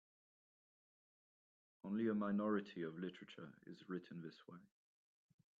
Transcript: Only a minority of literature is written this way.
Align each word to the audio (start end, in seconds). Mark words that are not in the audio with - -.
Only 1.83 2.07
a 2.07 2.15
minority 2.15 2.81
of 2.81 2.97
literature 2.97 3.53
is 3.67 3.87
written 3.87 4.19
this 4.23 4.47
way. 4.49 4.57